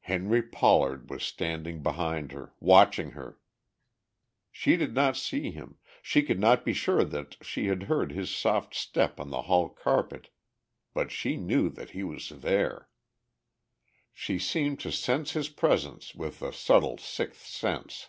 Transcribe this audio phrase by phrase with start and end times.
[0.00, 3.38] Henry Pollard was standing behind her, watching her!
[4.50, 8.34] She did not see him, she could not be sure that she had heard his
[8.34, 10.30] soft step on the hall carpet,
[10.94, 12.88] but she knew that he was there.
[14.14, 18.08] She seemed to sense his presence with the subtle sixth sense.